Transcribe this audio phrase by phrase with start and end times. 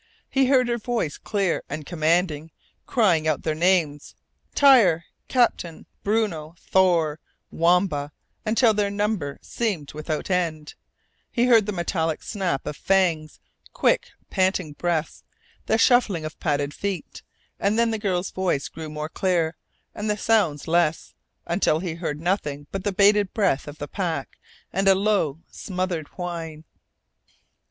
[0.31, 2.49] He heard her voice clear and commanding,
[2.87, 4.15] crying out their names
[4.55, 7.19] Tyr, Captain, Bruno, Thor,
[7.51, 8.11] Wamba
[8.43, 10.73] until their number seemed without end;
[11.31, 13.39] he heard the metallic snap of fangs,
[13.73, 15.23] quick, panting breaths,
[15.67, 17.21] the shuffling of padded feet;
[17.59, 19.55] and then the girl's voice grew more clear,
[19.93, 21.13] and the sounds less,
[21.45, 24.39] until he heard nothing but the bated breath of the pack
[24.73, 26.63] and a low, smothered whine.